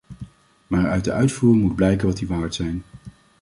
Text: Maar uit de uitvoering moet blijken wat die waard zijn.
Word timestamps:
Maar 0.67 0.87
uit 0.89 1.03
de 1.03 1.11
uitvoering 1.11 1.63
moet 1.63 1.75
blijken 1.75 2.07
wat 2.07 2.17
die 2.17 2.27
waard 2.27 2.55
zijn. 2.55 2.83